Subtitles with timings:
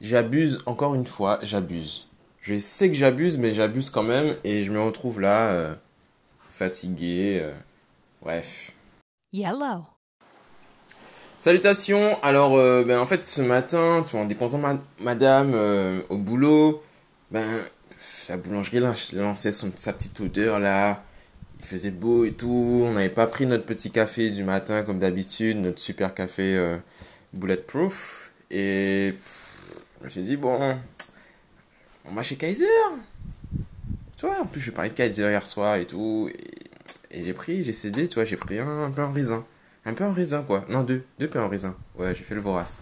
[0.00, 2.08] j'abuse encore une fois, j'abuse.
[2.40, 5.74] Je sais que j'abuse, mais j'abuse quand même et je me retrouve là, euh,
[6.50, 7.40] fatigué.
[7.42, 7.52] euh,
[8.20, 8.72] bref.
[9.32, 9.86] Yellow.
[11.38, 12.18] Salutations.
[12.22, 15.54] Alors, euh, ben, en fait, ce matin, tu vois, en déposant ma- madame
[16.08, 16.82] au boulot,
[17.30, 17.62] ben,
[18.28, 21.02] la boulangerie là, lançait son, sa petite odeur là.
[21.60, 22.82] Il faisait beau et tout.
[22.86, 26.76] On n'avait pas pris notre petit café du matin comme d'habitude, notre super café
[27.32, 28.32] bulletproof.
[28.50, 29.43] Et pff,
[30.04, 30.76] je me suis dit, bon,
[32.04, 32.66] on va chez Kaiser.
[34.18, 36.30] Tu vois, en plus, je parlais de Kaiser hier soir et tout.
[37.10, 39.46] Et, j'ai pris, j'ai cédé, tu vois, j'ai pris un, peu en raisin.
[39.86, 40.66] Un peu en raisin, quoi.
[40.68, 41.04] Non, deux.
[41.18, 41.74] Deux pains en raisin.
[41.98, 42.80] Ouais, j'ai fait le vorace.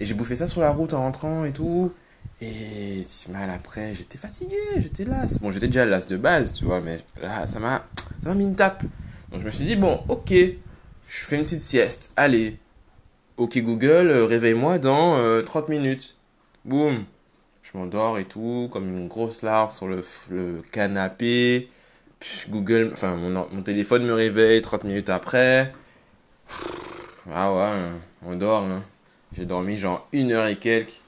[0.00, 1.92] Et j'ai bouffé ça sur la route en rentrant et tout.
[2.40, 5.38] Et mal après, j'étais fatigué, j'étais las.
[5.38, 7.86] Bon, j'étais déjà las de base, tu vois, mais là, ça m'a,
[8.22, 8.82] ça m'a mis une tape.
[9.30, 10.56] Donc je me suis dit, bon, ok, je
[11.06, 12.12] fais une petite sieste.
[12.16, 12.58] Allez.
[13.36, 16.16] Ok Google, euh, réveille-moi dans euh, 30 minutes.
[16.64, 17.04] Boum.
[17.62, 21.68] Je m'endors et tout, comme une grosse larve sur le, canapé.
[22.48, 25.74] Google, enfin, mon téléphone me réveille 30 minutes après.
[27.32, 27.92] Ah ouais, hein,
[28.24, 28.62] on dort.
[28.62, 28.82] hein.
[29.36, 31.00] J'ai dormi genre une heure et quelques.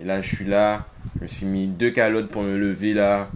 [0.00, 0.86] Et là, je suis là.
[1.16, 3.28] Je me suis mis deux calottes pour me lever là.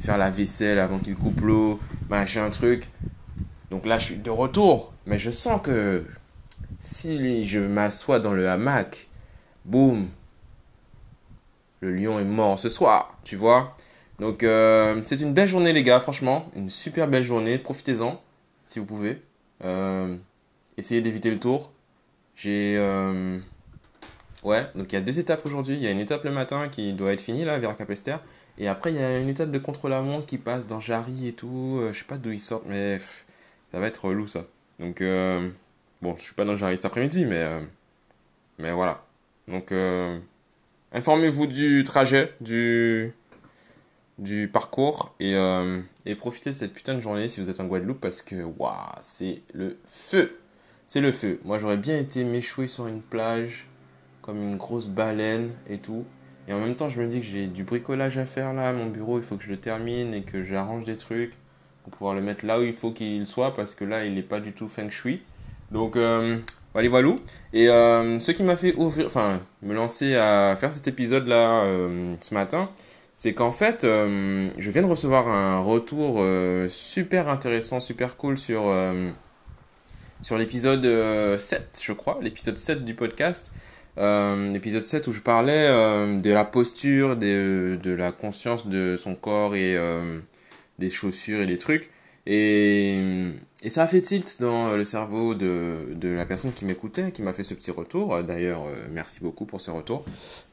[0.00, 1.80] Faire la vaisselle avant qu'il coupe l'eau.
[2.08, 2.86] Machin, truc.
[3.70, 4.92] Donc là, je suis de retour.
[5.06, 6.04] Mais je sens que
[6.80, 9.08] si je m'assois dans le hamac,
[9.64, 10.08] boum,
[11.84, 13.18] le lion est mort ce soir.
[13.24, 13.76] Tu vois
[14.18, 16.50] Donc, euh, c'est une belle journée, les gars, franchement.
[16.56, 17.58] Une super belle journée.
[17.58, 18.20] Profitez-en,
[18.66, 19.22] si vous pouvez.
[19.64, 20.16] Euh,
[20.76, 21.72] essayez d'éviter le tour.
[22.36, 22.76] J'ai.
[22.78, 23.38] euh,
[24.42, 25.74] Ouais, donc il y a deux étapes aujourd'hui.
[25.76, 28.16] Il y a une étape le matin qui doit être finie là, vers Capester.
[28.58, 31.80] Et après, il y a une étape de contre-la-montre qui passe dans Jarry et tout.
[31.92, 32.98] Je sais pas d'où ils sortent, mais
[33.72, 34.44] ça va être relou ça.
[34.80, 35.02] Donc,
[36.02, 37.46] bon, je suis pas dans Jarry cet après-midi, mais,
[38.58, 39.02] mais voilà.
[39.48, 39.72] Donc,
[40.94, 43.12] informez-vous du trajet, du,
[44.52, 48.00] parcours et, euh, et profitez de cette putain de journée si vous êtes en Guadeloupe
[48.00, 50.38] parce que, waouh, c'est le feu.
[50.86, 51.40] C'est le feu.
[51.44, 53.66] Moi, j'aurais bien été m'échouer sur une plage
[54.22, 56.04] comme une grosse baleine et tout.
[56.46, 58.86] Et en même temps, je me dis que j'ai du bricolage à faire là, mon
[58.86, 61.34] bureau, il faut que je le termine et que j'arrange des trucs
[61.82, 64.22] pour pouvoir le mettre là où il faut qu'il soit parce que là, il n'est
[64.22, 65.22] pas du tout feng shui.
[65.74, 66.38] Donc, euh,
[66.72, 66.88] voilà.
[67.52, 71.64] Et euh, ce qui m'a fait ouvrir, enfin, me lancer à faire cet épisode là
[71.64, 72.70] euh, ce matin,
[73.16, 76.24] c'est qu'en fait, euh, je viens de recevoir un retour
[76.70, 78.72] super intéressant, super cool sur,
[80.22, 83.50] sur l'épisode euh, 7, je crois, l'épisode 7 du podcast.
[83.96, 85.68] L'épisode 7 où je parlais
[86.20, 89.76] de la posture, de, de la conscience de son corps et
[90.78, 91.90] des chaussures et des trucs.
[92.26, 92.98] Et,
[93.62, 97.22] et ça a fait tilt dans le cerveau de, de la personne qui m'écoutait, qui
[97.22, 98.22] m'a fait ce petit retour.
[98.22, 100.04] D'ailleurs, euh, merci beaucoup pour ce retour.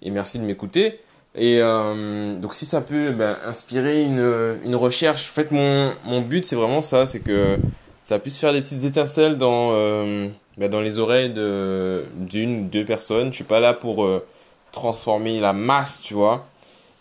[0.02, 1.00] Et merci de m'écouter.
[1.34, 6.20] Et euh, donc si ça peut ben, inspirer une, une recherche, en fait mon, mon
[6.20, 7.58] but c'est vraiment ça, c'est que
[8.04, 10.28] ça puisse faire des petites étincelles dans, euh,
[10.58, 13.30] ben, dans les oreilles de d'une ou deux personnes.
[13.30, 14.28] Je suis pas là pour euh,
[14.74, 16.48] transformer la masse, tu vois.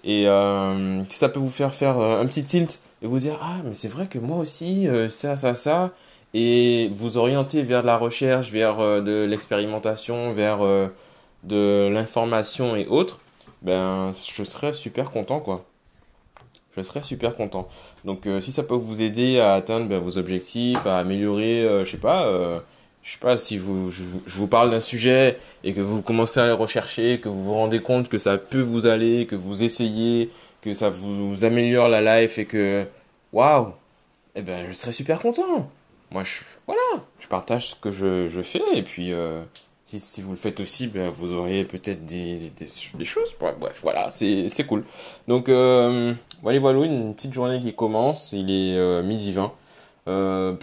[0.05, 3.39] Et euh, que ça peut vous faire faire euh, un petit tilt et vous dire
[3.43, 5.93] ah mais c'est vrai que moi aussi euh, ça ça ça
[6.33, 10.87] et vous orienter vers la recherche, vers euh, de l'expérimentation, vers euh,
[11.43, 13.21] de l'information et autres
[13.63, 15.65] ben je serais super content quoi.
[16.77, 17.69] Je serais super content.
[18.05, 21.99] Donc si ça peut vous aider à atteindre ben, vos objectifs, à améliorer, je sais
[21.99, 22.25] pas,
[23.03, 26.47] je sais pas si vous, je vous parle d'un sujet et que vous commencez à
[26.47, 30.31] le rechercher, que vous vous rendez compte que ça peut vous aller, que vous essayez,
[30.61, 32.87] que ça vous améliore la life et que
[33.33, 33.73] waouh,
[34.35, 35.71] eh ben je serais super content.
[36.11, 39.43] Moi je voilà, je partage ce que je, fais et puis euh,
[39.99, 42.53] si, vous le faites aussi, ben, vous aurez peut-être des,
[43.05, 43.35] choses.
[43.41, 44.85] Bref, voilà, c'est cool.
[45.27, 48.33] Donc, euh, voilà, une petite journée qui commence.
[48.33, 49.53] Il est euh, midi 20.
[50.09, 50.55] Euh,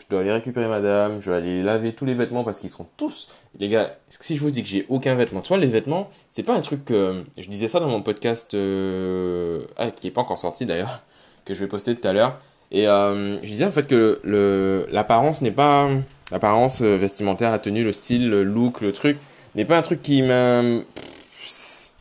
[0.00, 1.20] je dois aller récupérer madame.
[1.20, 3.28] Je dois aller laver tous les vêtements parce qu'ils sont tous.
[3.58, 3.90] Les gars,
[4.20, 6.60] si je vous dis que j'ai aucun vêtement, tu vois, les vêtements, c'est pas un
[6.60, 7.22] truc que.
[7.36, 11.02] Je disais ça dans mon podcast, euh, ah, qui est pas encore sorti d'ailleurs,
[11.44, 12.38] que je vais poster tout à l'heure.
[12.70, 15.90] Et euh, je disais en fait que le l'apparence n'est pas
[16.30, 19.18] l'apparence euh, vestimentaire, la tenue, le style, le look, le truc
[19.54, 20.62] n'est pas un truc qui m'a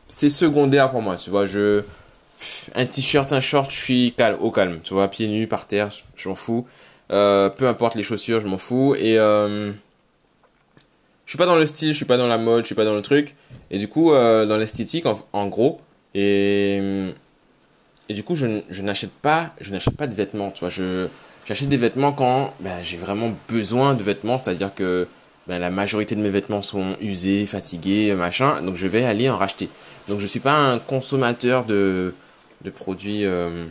[0.07, 1.83] c'est secondaire pour moi, tu vois, je
[2.75, 5.89] un t-shirt, un short, je suis calme, au calme, tu vois, pieds nus par terre,
[6.15, 6.65] je, m'en fous.
[7.09, 9.17] Peu importe les chaussures, je m'en fous et
[11.31, 12.83] je suis pas dans le style, je suis pas dans la mode, je suis pas
[12.83, 13.37] dans le truc
[13.69, 15.79] et du coup euh, dans l'esthétique en, gros
[16.13, 17.13] et
[18.11, 20.65] et du coup, je, je n'achète pas, je n'achète pas de vêtements, tu.
[20.69, 21.07] Je,
[21.45, 25.07] j'achète des vêtements quand ben, j'ai vraiment besoin de vêtements, c'est-à-dire que
[25.47, 29.37] ben, la majorité de mes vêtements sont usés, fatigués, machin, donc je vais aller en
[29.37, 29.69] racheter.
[30.09, 32.13] Donc je suis pas un consommateur de,
[32.65, 33.67] de produits euh,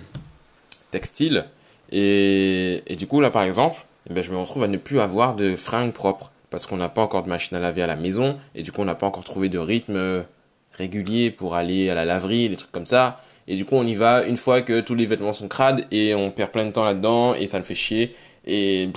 [0.91, 1.45] textiles.
[1.93, 5.01] Et, et, du coup, là par exemple, eh ben, je me retrouve à ne plus
[5.01, 6.33] avoir de fringues propres.
[6.51, 8.39] Parce qu'on n'a pas encore de machine à laver à la maison.
[8.55, 10.25] Et du coup, on n'a pas encore trouvé de rythme
[10.73, 13.21] régulier pour aller à la laverie, des trucs comme ça.
[13.47, 16.15] Et du coup, on y va une fois que tous les vêtements sont crades et
[16.15, 18.15] on perd plein de temps là-dedans et ça le fait chier.
[18.47, 18.89] Et,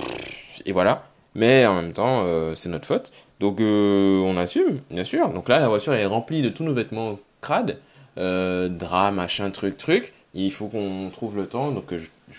[0.64, 1.04] et voilà.
[1.34, 3.10] Mais en même temps, euh, c'est notre faute.
[3.40, 5.28] Donc euh, on assume, bien sûr.
[5.30, 7.78] Donc là, la voiture est remplie de tous nos vêtements crades,
[8.18, 10.12] euh, draps, machin, truc, truc.
[10.34, 11.72] il faut qu'on trouve le temps.
[11.72, 11.92] Donc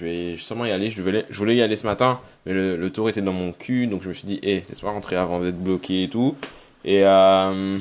[0.03, 0.89] vais sûrement y aller.
[0.89, 3.87] Je, voulais, je y aller ce matin, mais le, tour était dans mon cul.
[3.87, 6.35] Donc je me suis dit, hé, laisse-moi rentrer avant d'être bloqué et tout.
[6.83, 7.77] Et, euh,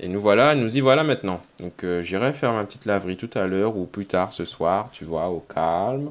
[0.00, 1.40] et nous voilà, nous y voilà maintenant.
[1.60, 5.04] Donc j'irai faire ma petite laverie tout à l'heure ou plus tard ce soir, tu
[5.04, 6.10] vois, au calme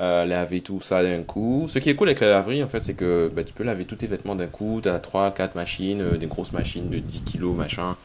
[0.00, 1.66] euh, laver tout ça d'un coup.
[1.68, 3.84] Ce qui est cool avec la laverie, en fait, c'est que bah, tu peux laver
[3.84, 4.80] tous tes vêtements d'un coup.
[4.80, 7.96] Tu as 3, 4 machines, euh, des grosses machines de 10 kilos, machin.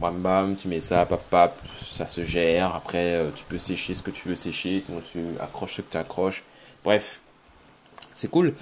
[0.00, 1.56] Bam bam, tu mets ça, pap pap,
[1.96, 2.74] ça se gère.
[2.74, 5.92] Après, euh, tu peux sécher ce que tu veux sécher, sinon tu accroches ce que
[5.92, 6.42] tu accroches.
[6.84, 7.20] Bref,
[8.14, 8.54] c'est cool.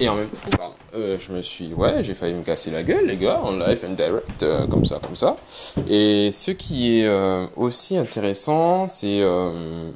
[0.00, 3.06] Et en même temps, euh, je me suis, ouais, j'ai failli me casser la gueule,
[3.06, 5.36] les gars, en live and direct, comme ça, comme ça.
[5.88, 7.08] Et ce qui est
[7.56, 9.22] aussi intéressant, c'est,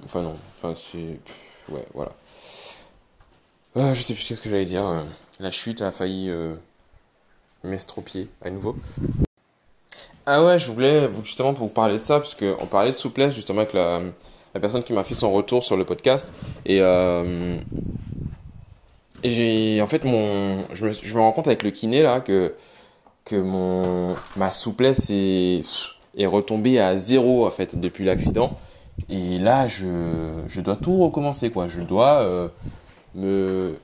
[0.04, 1.18] enfin non, enfin c'est,
[1.72, 2.12] ouais, voilà.
[3.76, 4.86] Euh, je sais plus ce que j'allais dire.
[4.86, 5.02] Euh,
[5.38, 6.54] la chute a failli euh,
[7.62, 8.76] m'estropier à nouveau.
[10.32, 13.62] Ah ouais, je voulais justement vous parler de ça, parce qu'on parlait de souplesse justement
[13.62, 14.00] avec la,
[14.54, 16.32] la personne qui m'a fait son retour sur le podcast.
[16.64, 17.56] Et, euh,
[19.24, 22.20] et j'ai, en fait, mon, je me, je me rends compte avec le kiné là
[22.20, 22.54] que,
[23.24, 25.64] que mon, ma souplesse est,
[26.16, 28.56] est retombée à zéro en fait depuis l'accident.
[29.08, 29.86] Et là, je,
[30.46, 31.66] je dois tout recommencer quoi.
[31.66, 32.46] Je dois euh,
[33.16, 33.74] me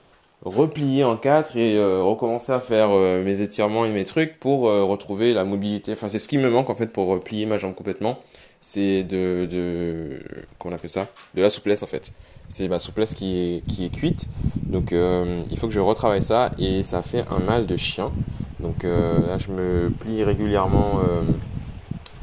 [0.44, 4.68] replier en quatre et euh, recommencer à faire euh, mes étirements et mes trucs pour
[4.68, 5.92] euh, retrouver la mobilité.
[5.92, 8.18] Enfin, c'est ce qui me manque en fait pour replier ma jambe complètement.
[8.60, 10.22] C'est de, de,
[10.58, 11.06] comment on appelle ça?
[11.34, 12.12] De la souplesse en fait.
[12.48, 14.26] C'est ma souplesse qui est, qui est cuite.
[14.62, 18.12] Donc, il faut que je retravaille ça et ça fait un mal de chien.
[18.60, 21.00] Donc là, je me plie régulièrement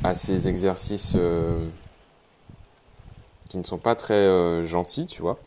[0.03, 1.17] à ces exercices
[3.49, 5.37] qui ne sont pas très gentils, tu vois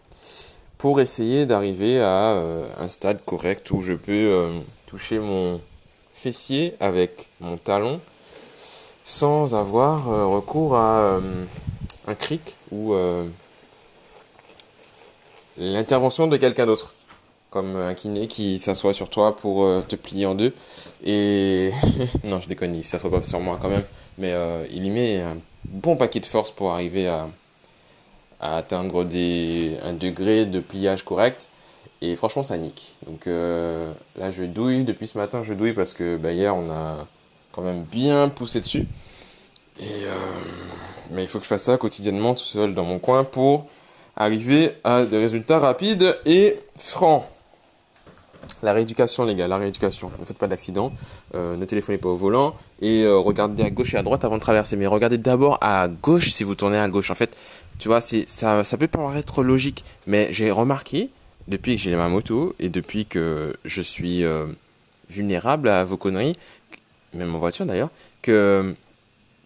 [0.86, 5.60] pour essayer d'arriver à euh, un stade correct où je peux euh, toucher mon
[6.14, 8.00] fessier avec mon talon
[9.04, 11.18] sans avoir euh, recours à
[12.06, 12.94] un cric ou
[15.58, 16.94] l'intervention de quelqu'un d'autre.
[17.50, 20.54] Comme un kiné qui s'assoit sur toi pour te plier en deux
[21.04, 21.72] et
[22.22, 23.86] non je déconne il s'assoit pas sur moi quand même
[24.18, 24.32] mais
[24.70, 27.26] il y met un bon paquet de force pour arriver à
[28.40, 31.48] à atteindre des, un degré de pliage correct.
[32.02, 32.94] Et franchement, ça nique.
[33.06, 34.84] Donc euh, là, je douille.
[34.84, 37.06] Depuis ce matin, je douille parce que bah, hier, on a
[37.52, 38.86] quand même bien poussé dessus.
[39.80, 40.14] Et, euh,
[41.10, 43.66] mais il faut que je fasse ça quotidiennement tout seul dans mon coin pour
[44.16, 47.24] arriver à des résultats rapides et francs.
[48.62, 50.10] La rééducation, les gars, la rééducation.
[50.18, 50.92] Ne faites pas d'accident,
[51.34, 54.40] euh, ne téléphonez pas au volant et regardez à gauche et à droite avant de
[54.40, 54.76] traverser.
[54.76, 57.10] Mais regardez d'abord à gauche si vous tournez à gauche.
[57.10, 57.36] En fait,
[57.78, 61.10] tu vois, c'est ça, ça peut paraître logique, mais j'ai remarqué
[61.48, 64.46] depuis que j'ai ma moto et depuis que je suis euh,
[65.10, 66.36] vulnérable à vos conneries,
[67.14, 67.90] même en voiture d'ailleurs,
[68.22, 68.74] que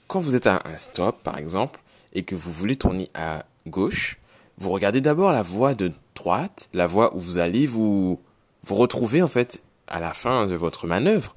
[0.07, 1.81] quand vous êtes à un stop par exemple
[2.15, 4.19] et que vous voulez tourner à gauche,
[4.59, 8.21] vous regardez d'abord la voie de droite, la voie où vous allez vous
[8.63, 11.35] vous retrouver en fait à la fin de votre manœuvre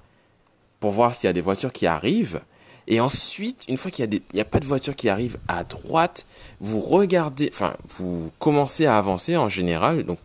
[0.80, 2.42] pour voir s'il y a des voitures qui arrivent
[2.88, 6.26] et ensuite, une fois qu'il n'y a, a pas de voiture qui arrive à droite,
[6.60, 10.20] vous regardez, enfin, vous commencez à avancer en général, donc,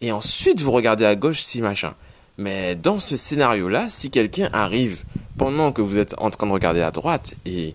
[0.00, 1.94] et ensuite vous regardez à gauche si machin.
[2.36, 5.02] Mais dans ce scénario-là, si quelqu'un arrive
[5.36, 7.74] pendant que vous êtes en train de regarder à droite et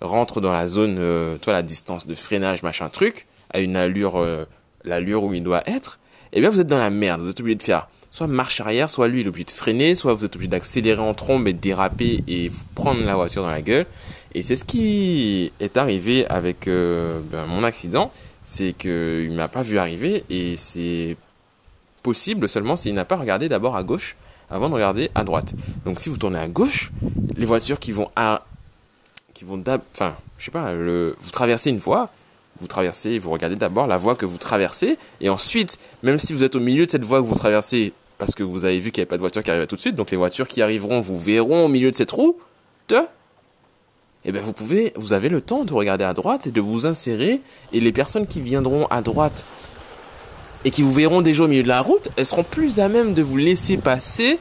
[0.00, 4.18] rentre dans la zone, euh, toi, la distance de freinage, machin truc, à une allure,
[4.18, 4.46] euh,
[4.84, 5.98] l'allure où il doit être,
[6.32, 7.20] eh bien vous êtes dans la merde.
[7.20, 9.94] Vous êtes obligé de faire soit marche arrière, soit lui il est obligé de freiner,
[9.94, 13.42] soit vous êtes obligé d'accélérer en trombe et de déraper et vous prendre la voiture
[13.42, 13.86] dans la gueule.
[14.34, 18.10] Et c'est ce qui est arrivé avec euh, ben, mon accident,
[18.44, 21.16] c'est qu'il m'a pas vu arriver et c'est
[22.02, 24.16] possible seulement s'il n'a pas regardé d'abord à gauche
[24.50, 25.54] avant de regarder à droite.
[25.84, 26.90] Donc si vous tournez à gauche,
[27.36, 28.10] les voitures qui vont
[29.32, 29.62] qui vont
[29.94, 32.10] enfin, je sais pas, le, vous traversez une voie,
[32.60, 36.42] vous traversez, vous regardez d'abord la voie que vous traversez, et ensuite, même si vous
[36.42, 39.00] êtes au milieu de cette voie que vous traversez, parce que vous avez vu qu'il
[39.00, 41.00] n'y avait pas de voiture qui arrivait tout de suite, donc les voitures qui arriveront
[41.00, 42.36] vous verront au milieu de cette route,
[42.92, 46.60] et eh bien vous pouvez, vous avez le temps de regarder à droite et de
[46.60, 47.40] vous insérer,
[47.72, 49.44] et les personnes qui viendront à droite
[50.64, 53.14] et qui vous verront déjà au milieu de la route, elles seront plus à même
[53.14, 54.38] de vous laisser passer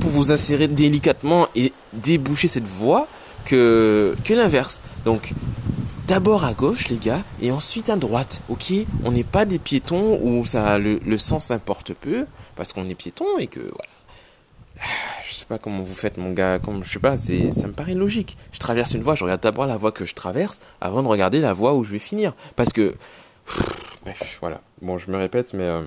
[0.00, 3.08] pour vous insérer délicatement et déboucher cette voie
[3.46, 4.80] que, que l'inverse.
[5.06, 5.32] Donc,
[6.08, 8.40] d'abord à gauche, les gars, et ensuite à droite.
[8.48, 8.72] Ok
[9.04, 13.26] On n'est pas des piétons où ça, le, sens importe peu, parce qu'on est piéton
[13.38, 14.88] et que voilà.
[15.28, 16.58] Je sais pas comment vous faites, mon gars.
[16.58, 18.38] Comme je sais pas, c'est, ça me paraît logique.
[18.52, 21.40] Je traverse une voie, je regarde d'abord la voie que je traverse avant de regarder
[21.40, 22.32] la voie où je vais finir.
[22.56, 22.94] Parce que,
[24.02, 24.62] bref, voilà.
[24.80, 25.82] Bon, je me répète, mais euh,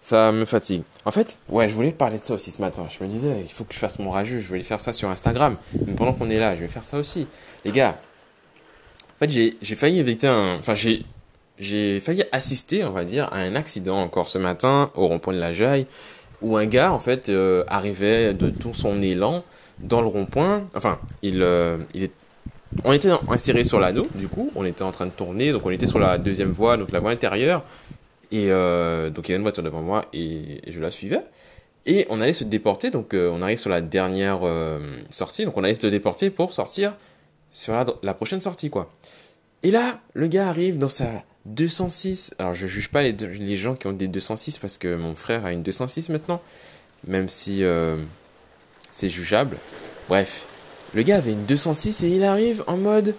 [0.00, 0.82] ça me fatigue.
[1.04, 2.86] En fait, ouais, je voulais parler de ça aussi ce matin.
[2.96, 4.38] Je me disais, il faut que je fasse mon rageux.
[4.38, 5.56] Je vais faire ça sur Instagram.
[5.84, 7.26] Mais pendant qu'on est là, je vais faire ça aussi.
[7.64, 7.98] Les gars,
[9.26, 10.56] fait, j'ai failli éviter un.
[10.58, 11.02] Enfin, j'ai.
[11.58, 15.38] J'ai failli assister, on va dire, à un accident encore ce matin au rond-point de
[15.38, 15.86] la Jaille,
[16.40, 19.44] où un gars, en fait, euh, arrivait de tout son élan
[19.78, 20.64] dans le rond-point.
[20.74, 21.76] Enfin, il, euh,
[22.84, 25.70] on était inséré sur l'anneau, du coup, on était en train de tourner, donc on
[25.70, 27.62] était sur la deuxième voie, donc la voie intérieure,
[28.32, 31.20] et euh, donc il y avait une voiture devant moi et, je la suivais.
[31.84, 34.40] Et on allait se déporter, donc on arrive sur la dernière
[35.10, 36.94] sortie, donc on allait se déporter pour sortir
[37.52, 38.92] sur la, prochaine sortie, quoi.
[39.62, 41.06] Et là, le gars arrive dans sa
[41.46, 42.34] 206.
[42.38, 45.44] Alors, je juge pas les, les, gens qui ont des 206 parce que mon frère
[45.44, 46.40] a une 206 maintenant,
[47.06, 47.96] même si euh,
[48.90, 49.56] c'est jugeable.
[50.08, 50.46] Bref,
[50.94, 53.14] le gars avait une 206 et il arrive en mode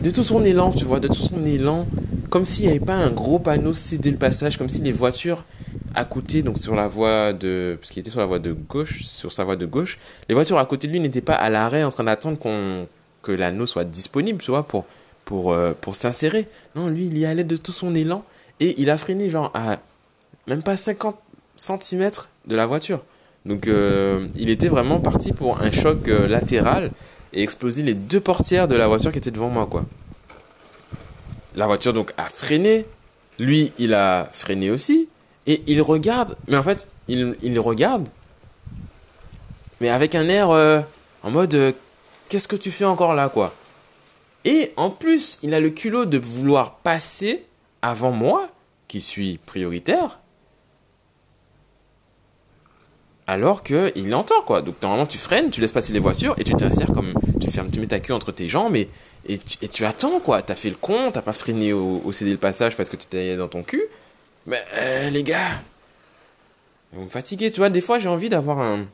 [0.00, 1.86] de tout son élan, tu vois, de tout son élan,
[2.28, 5.44] comme s'il n'y avait pas un gros panneau cédé le passage, comme si les voitures
[5.94, 9.02] à côté, donc sur la voie de, parce qu'il était sur la voie de gauche,
[9.02, 9.98] sur sa voie de gauche,
[10.28, 12.86] les voitures à côté de lui n'étaient pas à l'arrêt en train d'attendre qu'on
[13.22, 14.84] que l'anneau soit disponible, tu vois, pour,
[15.24, 16.48] pour, euh, pour s'insérer.
[16.74, 18.24] Non, lui, il y allait de tout son élan
[18.58, 19.78] et il a freiné, genre, à
[20.46, 21.16] même pas 50
[21.56, 22.10] cm
[22.46, 23.00] de la voiture.
[23.46, 26.90] Donc, euh, il était vraiment parti pour un choc euh, latéral
[27.32, 29.84] et exploser les deux portières de la voiture qui était devant moi, quoi.
[31.54, 32.84] La voiture, donc, a freiné.
[33.38, 35.08] Lui, il a freiné aussi.
[35.46, 38.06] Et il regarde, mais en fait, il, il regarde,
[39.80, 41.74] mais avec un air en mode
[42.30, 43.54] qu'est-ce que tu fais encore là, quoi?
[44.46, 47.44] Et en plus, il a le culot de vouloir passer
[47.82, 48.48] avant moi,
[48.88, 50.20] qui suis prioritaire,
[53.26, 54.62] alors qu'il entend, quoi.
[54.62, 57.12] Donc, normalement, tu freines, tu laisses passer les voitures et tu t'insères comme.
[57.40, 58.88] Tu fermes, tu mets ta queue entre tes jambes et,
[59.28, 60.42] et, tu, attends, quoi.
[60.42, 63.36] T'as fait le con, t'as pas freiné au, au le passage parce que tu étais
[63.36, 63.82] dans ton cul.
[64.46, 65.60] Mais, euh, les gars,
[66.92, 67.70] vous me fatiguez, tu vois.
[67.70, 68.86] Des fois, j'ai envie d'avoir un.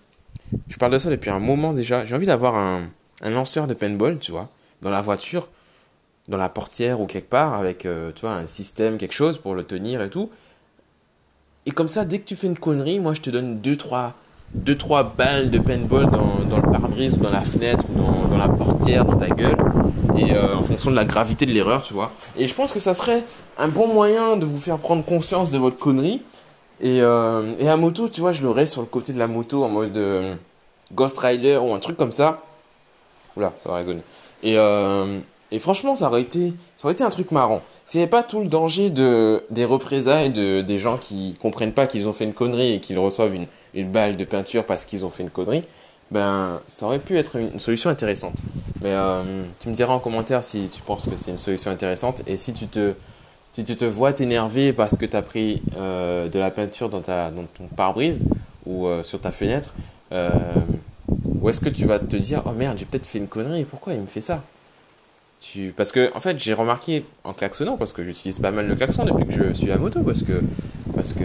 [0.68, 2.04] Je parle de ça depuis un moment déjà.
[2.04, 2.90] J'ai envie d'avoir un
[3.22, 4.48] un lanceur de paintball, tu vois,
[4.82, 5.48] dans la voiture,
[6.28, 9.54] dans la portière ou quelque part, avec, euh, tu vois, un système, quelque chose pour
[9.54, 10.30] le tenir et tout.
[11.66, 14.12] Et comme ça, dès que tu fais une connerie, moi, je te donne 2-3
[14.54, 18.28] deux, trois balles de paintball dans, dans le pare-brise ou dans la fenêtre ou dans,
[18.28, 19.56] dans, la portière, dans ta gueule.
[20.16, 22.12] Et euh, en fonction de la gravité de l'erreur, tu vois.
[22.38, 23.22] Et je pense que ça serait
[23.58, 26.22] un bon moyen de vous faire prendre conscience de votre connerie.
[26.80, 29.64] Et, euh, et à moto, tu vois, je l'aurais sur le côté de la moto
[29.64, 29.98] en mode
[30.94, 32.42] Ghost Rider ou un truc comme ça.
[33.36, 34.02] Oula, ça va résonner.
[34.42, 35.18] Et, euh,
[35.50, 37.62] et franchement, ça aurait été, ça aurait été un truc marrant.
[37.94, 42.08] Avait pas tout le danger de, des représailles de, des gens qui comprennent pas qu'ils
[42.08, 45.10] ont fait une connerie et qu'ils reçoivent une, une balle de peinture parce qu'ils ont
[45.10, 45.62] fait une connerie,
[46.10, 48.36] ben, ça aurait pu être une, solution intéressante.
[48.82, 52.22] Mais euh, tu me diras en commentaire si tu penses que c'est une solution intéressante
[52.26, 52.94] et si tu te,
[53.52, 57.00] si tu te vois t'énerver parce que tu as pris euh, de la peinture dans,
[57.00, 58.24] ta, dans ton pare-brise
[58.66, 59.72] ou sur ta fenêtre,
[61.46, 63.94] ou est-ce que tu vas te dire, oh merde, j'ai peut-être fait une connerie, pourquoi
[63.94, 64.42] il me fait ça?
[65.76, 69.04] Parce que, en fait, j'ai remarqué en klaxonnant, parce que j'utilise pas mal le klaxon
[69.04, 70.42] depuis que je suis à moto, parce que.
[70.92, 71.22] Parce que.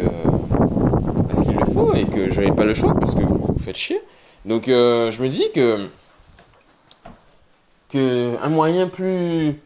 [1.27, 3.59] Parce qu'il le faut et que je n'ai pas le choix, parce que vous, vous
[3.59, 3.99] faites chier.
[4.45, 5.87] Donc, euh, je me dis que.
[7.89, 9.59] Que un moyen plus.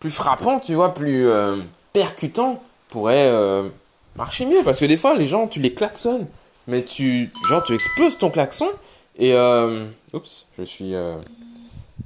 [0.00, 1.56] Plus frappant, tu vois, plus euh,
[1.92, 3.68] percutant pourrait euh,
[4.16, 4.62] marcher mieux.
[4.64, 6.26] Parce que des fois, les gens, tu les klaxonnes,
[6.68, 7.30] mais tu.
[7.50, 8.68] Genre, tu exploses ton klaxon
[9.18, 11.16] et euh, oups, je suis euh,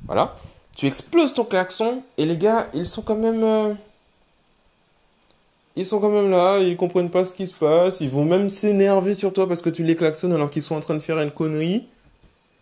[0.07, 0.35] voilà.
[0.77, 3.73] Tu exploses ton klaxon et les gars, ils sont quand même euh,
[5.75, 8.50] ils sont quand même là, ils comprennent pas ce qui se passe, ils vont même
[8.50, 11.19] s'énerver sur toi parce que tu les klaxonnes alors qu'ils sont en train de faire
[11.21, 11.87] une connerie.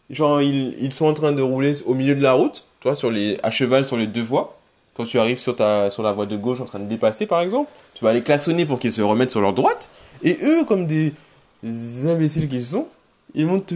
[0.09, 3.41] Genre ils, sont en train de rouler au milieu de la route, toi sur les
[3.43, 4.57] à cheval sur les deux voies.
[4.95, 7.41] Quand tu arrives sur ta sur la voie de gauche en train de dépasser par
[7.41, 9.89] exemple, tu vas les klaxonner pour qu'ils se remettent sur leur droite
[10.23, 11.13] et eux comme des
[12.07, 12.87] imbéciles qu'ils sont,
[13.35, 13.75] ils vont te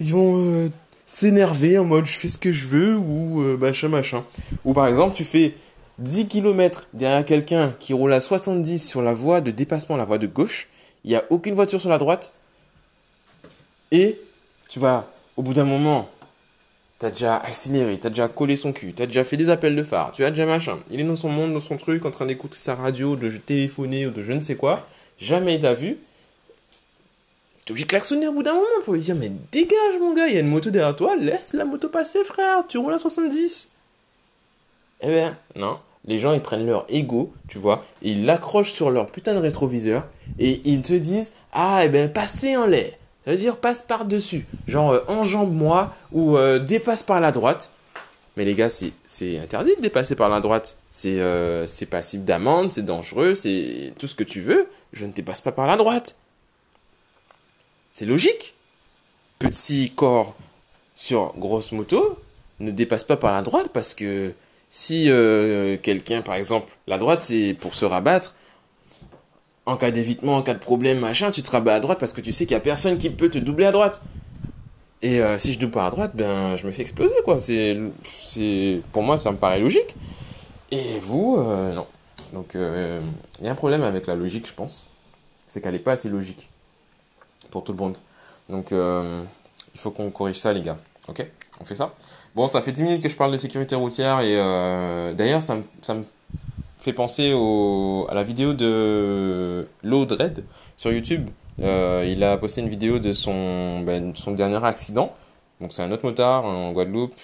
[0.00, 0.68] ils vont euh,
[1.06, 4.24] s'énerver en mode je fais ce que je veux ou euh, machin machin.
[4.64, 5.54] Ou par exemple, tu fais
[5.98, 10.18] 10 km derrière quelqu'un qui roule à 70 sur la voie de dépassement, la voie
[10.18, 10.68] de gauche,
[11.04, 12.32] il n'y a aucune voiture sur la droite,
[13.90, 14.20] et
[14.68, 16.08] tu vas, au bout d'un moment,
[17.00, 19.48] tu as déjà accéléré, tu as déjà collé son cul, tu as déjà fait des
[19.48, 22.04] appels de phare, tu as déjà machin, il est dans son monde, dans son truc,
[22.04, 24.86] en train d'écouter sa radio, de téléphoner ou de je ne sais quoi,
[25.18, 25.96] jamais il t'a vu,
[27.68, 30.26] T'es obligé de klaxonner au bout d'un moment pour lui dire Mais dégage, mon gars,
[30.26, 32.98] il y a une moto derrière toi, laisse la moto passer, frère, tu roules à
[32.98, 33.70] 70.
[35.02, 35.76] Eh ben, non.
[36.06, 40.06] Les gens, ils prennent leur ego, tu vois, ils l'accrochent sur leur putain de rétroviseur,
[40.38, 42.92] et ils te disent Ah, eh ben, passez en l'air.
[43.26, 44.46] Ça veut dire passe par-dessus.
[44.66, 47.68] Genre, euh, enjambe-moi ou euh, dépasse par la droite.
[48.38, 50.78] Mais les gars, c'est interdit de dépasser par la droite.
[50.88, 54.68] C'est euh, passible d'amende, c'est dangereux, c'est tout ce que tu veux.
[54.94, 56.14] Je ne dépasse pas par la droite.
[57.98, 58.54] C'est logique.
[59.40, 60.36] Petit corps
[60.94, 62.20] sur grosse moto
[62.60, 64.34] ne dépasse pas par la droite parce que
[64.70, 68.36] si euh, quelqu'un, par exemple, la droite c'est pour se rabattre,
[69.66, 72.20] en cas d'évitement, en cas de problème, machin, tu te rabats à droite parce que
[72.20, 74.00] tu sais qu'il n'y a personne qui peut te doubler à droite.
[75.02, 77.40] Et euh, si je double par la droite, ben je me fais exploser quoi.
[77.40, 77.80] C'est,
[78.92, 79.96] pour moi ça me paraît logique.
[80.70, 81.86] Et vous, euh, non.
[82.32, 84.84] Donc il y a un problème avec la logique, je pense.
[85.48, 86.48] C'est qu'elle n'est pas assez logique
[87.50, 87.96] pour tout le monde.
[88.48, 89.22] Donc, euh,
[89.74, 90.78] il faut qu'on corrige ça, les gars.
[91.08, 91.26] Ok?
[91.60, 91.94] On fait ça?
[92.34, 95.56] Bon, ça fait 10 minutes que je parle de sécurité routière et euh, d'ailleurs, ça,
[95.82, 96.04] ça, me
[96.78, 100.44] fait penser au, à la vidéo de Low Dread
[100.76, 101.28] sur YouTube.
[101.60, 105.12] Euh, il a posté une vidéo de son, ben, son dernier accident.
[105.60, 107.14] Donc c'est un autre motard en Guadeloupe.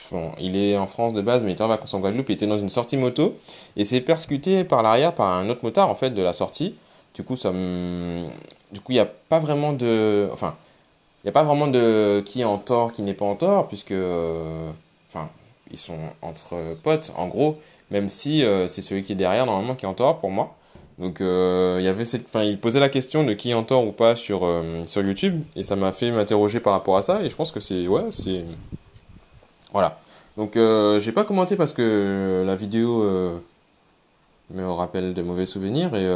[0.41, 2.29] il est en France de base, mais il était en vacances en Guadeloupe.
[2.31, 3.39] Il était dans une sortie moto
[3.77, 6.75] et s'est percuté par l'arrière par un autre motard en fait de la sortie.
[7.15, 10.57] Du coup, ça du coup, il n'y a pas vraiment de, enfin,
[11.23, 13.69] il n'y a pas vraiment de qui est en tort, qui n'est pas en tort,
[13.69, 14.71] puisque, euh,
[15.09, 15.29] enfin,
[15.71, 17.59] ils sont entre potes, en gros,
[17.91, 20.57] même si euh, c'est celui qui est derrière normalement qui est en tort pour moi.
[20.99, 23.65] Donc, euh, il y avait cette, enfin, il posait la question de qui est en
[23.65, 24.47] tort ou pas sur
[24.87, 27.61] sur YouTube, et ça m'a fait m'interroger par rapport à ça, et je pense que
[27.61, 28.45] c'est, ouais, c'est,
[29.73, 29.99] voilà.
[30.37, 33.05] Donc, j'ai pas commenté parce que la vidéo
[34.51, 36.07] me rappelle de mauvais souvenirs et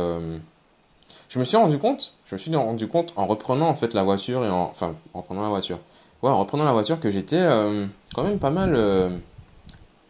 [1.29, 4.03] je me suis rendu compte, je me suis rendu compte en reprenant en fait la
[4.03, 5.79] voiture et en, enfin, en reprenant la voiture.
[6.23, 9.11] Ouais, en reprenant la voiture que j'étais euh, quand même pas mal euh,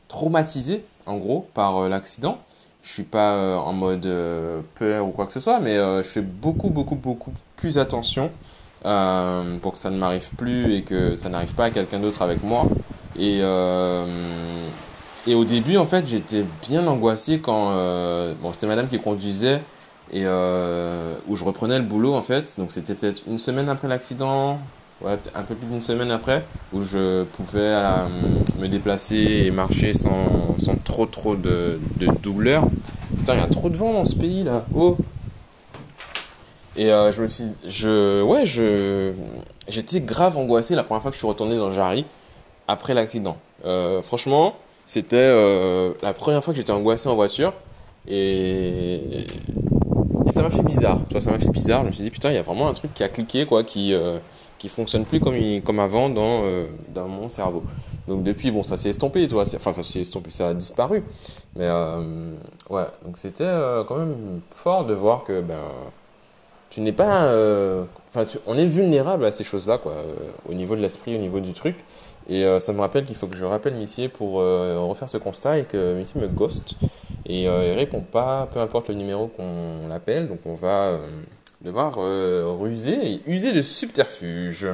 [0.09, 2.39] traumatisé en gros par euh, l'accident.
[2.83, 4.09] Je suis pas en mode
[4.77, 8.31] peur ou quoi que ce soit, mais je fais beaucoup beaucoup beaucoup plus attention
[8.81, 12.43] pour que ça ne m'arrive plus et que ça n'arrive pas à quelqu'un d'autre avec
[12.43, 12.67] moi.
[13.19, 13.41] Et
[15.27, 17.75] et au début en fait j'étais bien angoissé quand
[18.41, 19.61] bon c'était madame qui conduisait
[20.13, 22.55] et euh, où je reprenais le boulot en fait.
[22.59, 24.59] Donc c'était peut-être une semaine après l'accident,
[25.03, 28.07] ouais, un peu plus d'une semaine après, où je pouvais euh,
[28.59, 32.07] me déplacer et marcher sans, sans trop trop de, de.
[32.07, 34.65] Putain, il y a trop de vent dans ce pays là.
[34.75, 34.97] Oh.
[36.77, 39.13] Et euh, je me suis, je, ouais, je,
[39.69, 42.05] j'étais grave angoissé la première fois que je suis retourné dans Jarry
[42.69, 43.37] après l'accident.
[44.03, 44.55] Franchement,
[44.87, 45.29] c'était
[46.03, 47.53] la première fois que j'étais angoissé en voiture
[48.07, 49.27] et
[50.39, 51.83] ça m'a fait bizarre, tu vois, ça m'a fait bizarre.
[51.83, 53.65] Je me suis dit, putain, il y a vraiment un truc qui a cliqué, quoi,
[53.65, 54.19] qui, euh,
[54.59, 57.65] qui fonctionne plus comme, comme avant dans, euh, dans mon cerveau.
[58.07, 61.03] Donc depuis, bon, ça s'est estompé, tu enfin, ça s'est estompé, ça a disparu.
[61.57, 62.35] Mais, euh,
[62.71, 65.73] ouais, donc c'était euh, quand même fort de voir que, ben,
[66.71, 67.33] tu n'es pas,
[68.11, 69.95] enfin, on est vulnérable à ces choses-là, quoi,
[70.49, 71.75] au niveau de l'esprit, au niveau du truc.
[72.29, 75.65] Et ça me rappelle qu'il faut que je rappelle Missier pour refaire ce constat et
[75.65, 76.77] que Missier me ghost
[77.29, 81.07] et euh, il répond pas, peu importe le numéro qu'on l'appelle, donc on va euh,
[81.61, 84.67] devoir euh, ruser et user de subterfuge.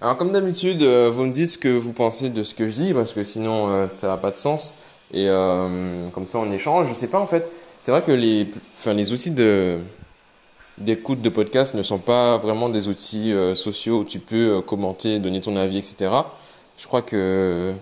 [0.00, 2.94] Alors comme d'habitude, vous me dites ce que vous pensez de ce que je dis,
[2.94, 4.72] parce que sinon ça n'a pas de sens,
[5.12, 5.26] et
[6.14, 6.88] comme ça on échange.
[6.88, 7.46] Je sais pas en fait,
[7.82, 9.78] c'est vrai que les, enfin, les outils de
[10.78, 15.42] d'écoute de podcast ne sont pas vraiment des outils sociaux où tu peux commenter, donner
[15.42, 16.10] ton avis, etc.
[16.78, 17.74] Je crois que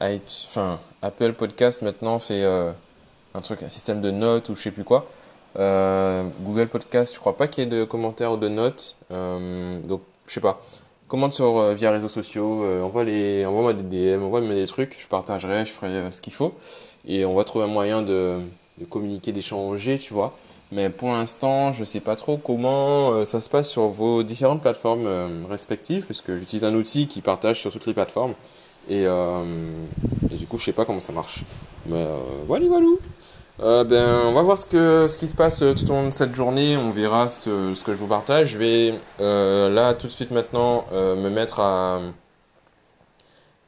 [0.00, 2.42] enfin, Apple Podcast maintenant fait
[3.34, 5.06] un truc, un système de notes ou je sais plus quoi.
[5.58, 8.96] Euh, Google Podcast, je crois pas qu'il y ait de commentaires ou de notes.
[9.10, 10.62] Euh, donc, je sais pas.
[11.08, 13.82] Commente sur euh, via réseaux sociaux, envoie les, envoie-moi des
[14.16, 16.54] DM, envoie-moi des trucs, je partagerai, je ferai ce qu'il faut,
[17.06, 18.38] et on va trouver un moyen de,
[18.78, 20.36] de communiquer, d'échanger, tu vois.
[20.72, 25.44] Mais pour l'instant, je sais pas trop comment ça se passe sur vos différentes plateformes
[25.48, 28.34] respectives, puisque j'utilise un outil qui partage sur toutes les plateformes.
[28.88, 31.42] Et, et, du coup, je sais pas comment ça marche.
[31.86, 32.06] Mais
[32.46, 32.86] voilà, voilà.
[33.62, 36.06] Euh, ben, on va voir ce, que, ce qui se passe euh, tout au long
[36.06, 36.76] de cette journée.
[36.78, 38.48] On verra ce que, ce que je vous partage.
[38.48, 42.00] Je vais euh, là tout de suite maintenant me mettre à,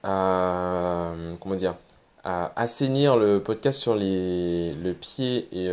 [0.03, 1.75] à comment dire
[2.25, 5.71] à assainir le podcast sur les, le pied et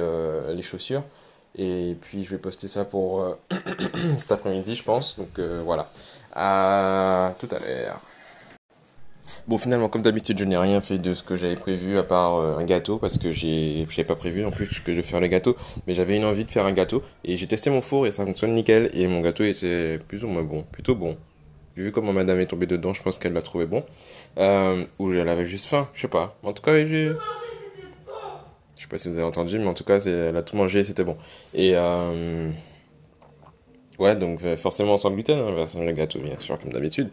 [0.53, 1.03] les chaussures.
[1.55, 3.37] Et puis je vais poster ça pour
[4.19, 5.17] cet après-midi, je pense.
[5.17, 5.89] Donc voilà.
[6.35, 8.01] À tout à l'heure.
[9.47, 12.35] Bon, finalement, comme d'habitude, je n'ai rien fait de ce que j'avais prévu à part
[12.35, 15.19] euh, un gâteau parce que j'ai, j'avais pas prévu en plus que je vais faire
[15.19, 15.55] le gâteau,
[15.87, 18.25] mais j'avais une envie de faire un gâteau et j'ai testé mon four et ça
[18.25, 21.17] fonctionne nickel et mon gâteau c'est plus ou moins bon, plutôt bon.
[21.75, 23.83] J'ai vu comment madame est tombée dedans, je pense qu'elle l'a trouvé bon.
[24.37, 26.37] Euh, ou elle avait juste faim, je sais pas.
[26.43, 27.11] En tout cas, j'ai.
[28.75, 30.83] Je sais pas si vous avez entendu, mais en tout cas, elle a tout mangé,
[30.83, 31.17] c'était bon.
[31.53, 32.49] Et euh...
[33.97, 37.09] ouais, donc forcément sans gluten, hein, version le gâteau, bien sûr, comme d'habitude.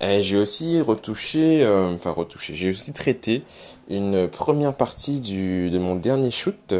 [0.00, 3.42] J'ai aussi retouché, euh, enfin retouché, j'ai aussi traité
[3.88, 6.74] une première partie du, de mon dernier shoot.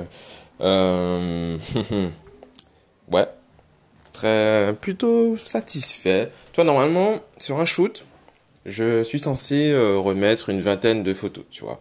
[0.61, 1.59] Euh,
[3.13, 3.29] ouais,
[4.13, 6.31] très plutôt satisfait.
[6.53, 8.05] Toi, normalement, sur un shoot,
[8.67, 11.81] je suis censé euh, remettre une vingtaine de photos, tu vois.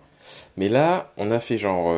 [0.57, 1.93] Mais là, on a fait genre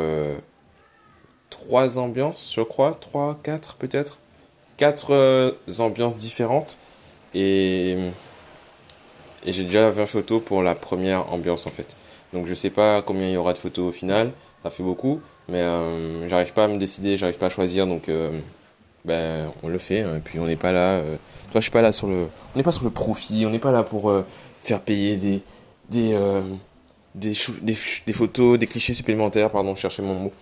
[1.49, 4.19] trois ambiances, je crois, trois, quatre peut-être,
[4.77, 6.77] quatre ambiances différentes
[7.33, 7.97] et
[9.45, 11.95] et j'ai déjà 20 photos pour la première ambiance en fait.
[12.33, 14.31] Donc je sais pas combien il y aura de photos au final,
[14.63, 18.09] ça fait beaucoup, mais euh, j'arrive pas à me décider, j'arrive pas à choisir, donc
[18.09, 18.31] euh,
[19.05, 20.01] ben on le fait.
[20.01, 21.17] Hein, et puis on n'est pas là, euh,
[21.51, 23.59] toi je suis pas là sur le, on n'est pas sur le profit, on n'est
[23.59, 24.13] pas là pour
[24.61, 25.41] faire payer des
[25.89, 26.15] des,
[27.15, 30.33] des, des des photos, des clichés supplémentaires, pardon, chercher mon mot.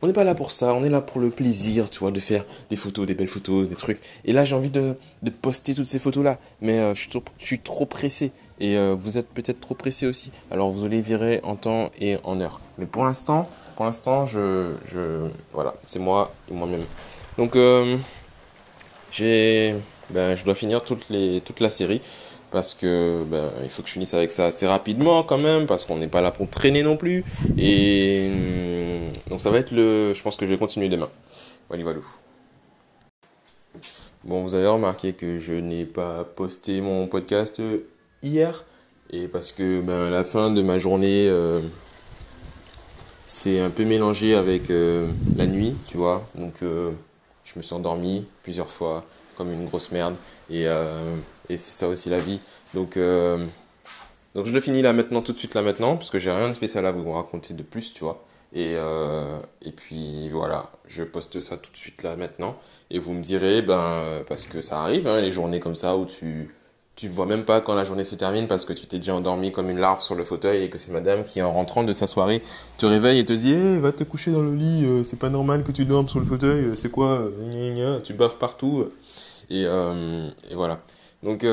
[0.00, 2.20] On n'est pas là pour ça, on est là pour le plaisir, tu vois, de
[2.20, 4.00] faire des photos, des belles photos, des trucs.
[4.24, 7.44] Et là, j'ai envie de, de poster toutes ces photos-là, mais je, suis trop, je
[7.44, 8.30] suis trop pressé
[8.60, 10.30] et euh, vous êtes peut-être trop pressé aussi.
[10.50, 12.60] Alors vous allez virer en temps et en heure.
[12.78, 16.84] Mais pour l'instant, pour l'instant, je, je, voilà, c'est moi et moi-même.
[17.36, 17.96] Donc euh,
[19.10, 19.74] j'ai,
[20.10, 22.00] ben, je dois finir les, toute la série
[22.50, 25.84] parce que ben, il faut que je finisse avec ça assez rapidement quand même parce
[25.84, 27.24] qu'on n'est pas là pour traîner non plus
[27.58, 31.10] et hum, donc ça va être le, je pense que je vais continuer demain.
[31.68, 32.00] Voilà, voilà.
[34.24, 37.62] Bon, vous avez remarqué que je n'ai pas posté mon podcast
[38.22, 38.64] hier.
[39.10, 41.60] Et parce que ben, la fin de ma journée euh,
[43.26, 46.26] c'est un peu mélangé avec euh, la nuit, tu vois.
[46.34, 46.90] Donc euh,
[47.44, 49.04] je me suis endormi plusieurs fois
[49.36, 50.16] comme une grosse merde.
[50.50, 50.66] Et,
[51.48, 52.40] et c'est ça aussi la vie.
[52.74, 52.98] Donc,
[54.34, 56.48] donc je le finis là maintenant, tout de suite là maintenant, parce que j'ai rien
[56.48, 58.24] de spécial à vous raconter de plus, tu vois.
[58.54, 58.74] Et,
[59.62, 62.56] et puis voilà, je poste ça tout de suite là maintenant.
[62.90, 66.04] Et vous me direz, ben, parce que ça arrive, hein, les journées comme ça où
[66.04, 66.50] tu
[66.98, 69.52] tu vois même pas quand la journée se termine parce que tu t'es déjà endormi
[69.52, 72.08] comme une larve sur le fauteuil et que c'est madame qui en rentrant de sa
[72.08, 72.42] soirée
[72.76, 75.30] te réveille et te dit hey, va te coucher dans le lit euh, c'est pas
[75.30, 78.88] normal que tu dormes sur le fauteuil euh, c'est quoi euh, tu baffes partout
[79.48, 80.80] et, et voilà
[81.22, 81.44] donc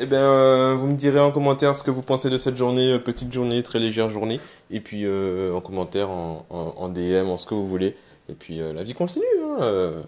[0.00, 3.32] eh bien vous me direz en commentaire ce que vous pensez de cette journée petite
[3.32, 4.40] journée très légère journée.
[4.70, 7.96] Et puis en commentaire en, DM en ce que vous voulez.
[8.28, 10.02] Et puis la vie continue hein,